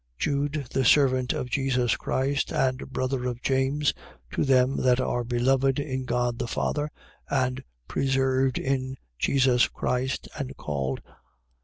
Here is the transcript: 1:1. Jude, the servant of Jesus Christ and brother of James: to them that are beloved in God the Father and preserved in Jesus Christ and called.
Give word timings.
1:1. 0.17 0.17
Jude, 0.17 0.67
the 0.71 0.83
servant 0.83 1.31
of 1.31 1.51
Jesus 1.51 1.95
Christ 1.95 2.51
and 2.51 2.89
brother 2.91 3.27
of 3.27 3.39
James: 3.43 3.93
to 4.31 4.43
them 4.43 4.77
that 4.77 4.99
are 4.99 5.23
beloved 5.23 5.77
in 5.79 6.05
God 6.05 6.39
the 6.39 6.47
Father 6.47 6.89
and 7.29 7.63
preserved 7.87 8.57
in 8.57 8.95
Jesus 9.19 9.67
Christ 9.67 10.27
and 10.35 10.57
called. 10.57 11.01